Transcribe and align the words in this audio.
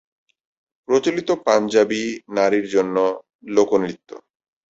প্রচলিত 0.87 1.29
পাঞ্জাবি 1.45 2.01
'নারীর' 2.27 2.71
জন্য 2.75 2.95
লোকনৃত্য 3.49 4.09